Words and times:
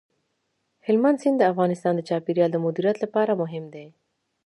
هلمند 0.87 1.17
سیند 1.21 1.37
د 1.39 1.43
افغانستان 1.51 1.93
د 1.95 2.01
چاپیریال 2.09 2.49
د 2.53 2.57
مدیریت 2.65 2.97
لپاره 3.05 3.39
مهم 3.41 3.65
دي. 3.73 3.87